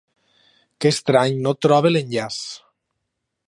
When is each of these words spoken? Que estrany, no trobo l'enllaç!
Que 0.79 0.91
estrany, 0.95 1.37
no 1.47 1.53
trobo 1.67 1.91
l'enllaç! 1.93 2.41